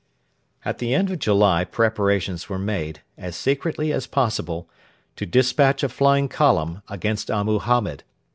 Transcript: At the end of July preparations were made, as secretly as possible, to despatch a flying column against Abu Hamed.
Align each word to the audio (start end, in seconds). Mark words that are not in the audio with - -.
At 0.65 0.79
the 0.79 0.95
end 0.95 1.11
of 1.11 1.19
July 1.19 1.63
preparations 1.63 2.49
were 2.49 2.57
made, 2.57 3.03
as 3.19 3.35
secretly 3.35 3.93
as 3.93 4.07
possible, 4.07 4.67
to 5.15 5.27
despatch 5.27 5.83
a 5.83 5.89
flying 5.89 6.27
column 6.27 6.81
against 6.89 7.29
Abu 7.29 7.59
Hamed. 7.59 8.03